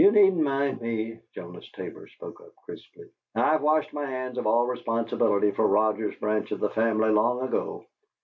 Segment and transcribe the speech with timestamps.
[0.01, 3.11] "You needn't mind me," Jonas Tabor spoke up, crisply.
[3.35, 7.85] "I washed my hands of all responsibility for Roger's branch of the family long ago.